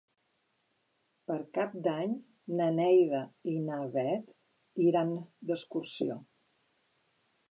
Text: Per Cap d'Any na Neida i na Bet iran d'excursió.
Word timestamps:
Per 1.31 1.35
Cap 1.57 1.75
d'Any 1.87 2.13
na 2.61 2.69
Neida 2.79 3.21
i 3.53 3.53
na 3.67 3.77
Bet 3.97 4.33
iran 4.89 5.15
d'excursió. 5.51 6.19